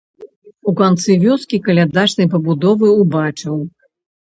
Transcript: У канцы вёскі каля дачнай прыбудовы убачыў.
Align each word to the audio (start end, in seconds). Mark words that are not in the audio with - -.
У 0.71 0.71
канцы 0.79 1.17
вёскі 1.25 1.59
каля 1.69 1.85
дачнай 1.99 2.27
прыбудовы 2.33 2.87
убачыў. 3.05 3.55